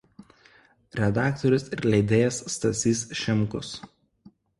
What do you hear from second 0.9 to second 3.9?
Redaktorius ir leidėjas Stasys Šimkus.